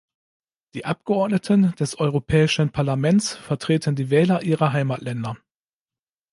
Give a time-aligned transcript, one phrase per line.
[0.73, 5.37] Die Abgeordneten des Europäischen Parlaments vertreten die Wähler ihrer Heimatländer.